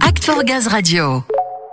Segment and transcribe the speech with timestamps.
[0.00, 1.22] Act for Gaz Radio.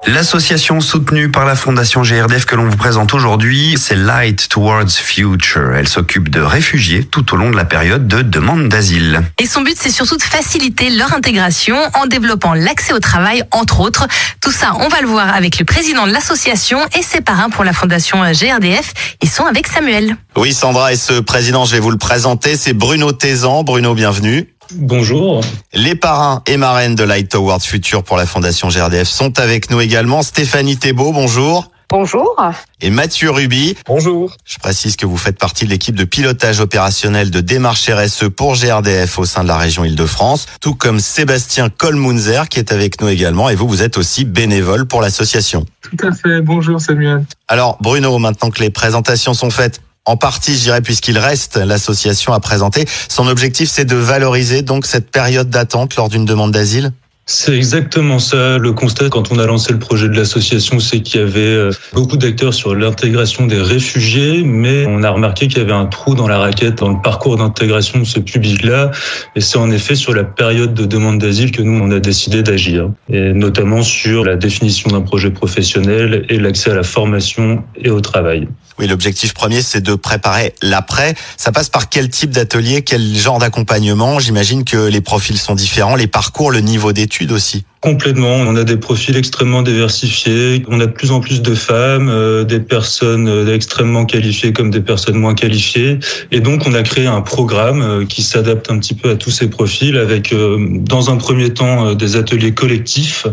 [0.06, 5.74] L'association soutenue par la Fondation GRDF que l'on vous présente aujourd'hui, c'est Light Towards Future.
[5.76, 9.22] Elle s'occupe de réfugiés tout au long de la période de demande d'asile.
[9.40, 13.80] Et son but, c'est surtout de faciliter leur intégration en développant l'accès au travail, entre
[13.80, 14.06] autres.
[14.42, 17.64] Tout ça, on va le voir avec le président de l'association et ses parrains pour
[17.64, 18.94] la Fondation GRDF.
[19.24, 20.18] Ils sont avec Samuel.
[20.36, 23.64] Oui, Sandra, et ce président, je vais vous le présenter, c'est Bruno Tézan.
[23.64, 24.53] Bruno, bienvenue.
[24.76, 25.42] Bonjour.
[25.74, 29.82] Les parrains et marraines de Light Towards Future pour la Fondation GRDF sont avec nous
[29.82, 30.22] également.
[30.22, 31.70] Stéphanie Thébault, bonjour.
[31.90, 32.36] Bonjour.
[32.82, 33.76] Et Mathieu Ruby.
[33.86, 34.36] Bonjour.
[34.46, 38.56] Je précise que vous faites partie de l'équipe de pilotage opérationnel de démarche RSE pour
[38.56, 43.10] GRDF au sein de la région Île-de-France, tout comme Sébastien Kolmunzer qui est avec nous
[43.10, 43.50] également.
[43.50, 45.66] Et vous, vous êtes aussi bénévole pour l'association.
[45.82, 46.42] Tout à fait.
[46.42, 47.26] Bonjour Samuel.
[47.48, 52.34] Alors Bruno, maintenant que les présentations sont faites, en partie, je dirais, puisqu'il reste l'association
[52.34, 52.86] à présenter.
[53.08, 56.92] Son objectif, c'est de valoriser donc cette période d'attente lors d'une demande d'asile?
[57.26, 58.58] C'est exactement ça.
[58.58, 61.72] Le constat quand on a lancé le projet de l'association, c'est qu'il y avait euh,
[61.94, 66.16] beaucoup d'acteurs sur l'intégration des réfugiés, mais on a remarqué qu'il y avait un trou
[66.16, 68.92] dans la raquette dans le parcours d'intégration de ce public-là.
[69.38, 72.44] Et c'est en effet sur la période de demande d'asile que nous, on a décidé
[72.44, 72.90] d'agir.
[73.10, 78.02] Et notamment sur la définition d'un projet professionnel et l'accès à la formation et au
[78.02, 78.50] travail.
[78.80, 81.16] Oui, l'objectif premier, c'est de préparer l'après.
[81.38, 84.20] Ça passe par quel type d'atelier, quel genre d'accompagnement?
[84.20, 87.66] J'imagine que les profils sont différents, les parcours, le niveau d'études aussi.
[87.84, 88.36] Complètement.
[88.36, 90.64] On a des profils extrêmement diversifiés.
[90.70, 94.72] On a de plus en plus de femmes, euh, des personnes euh, extrêmement qualifiées comme
[94.72, 96.00] des personnes moins qualifiées.
[96.32, 99.32] Et donc, on a créé un programme euh, qui s'adapte un petit peu à tous
[99.32, 103.28] ces profils avec, dans un premier temps, des ateliers collectifs,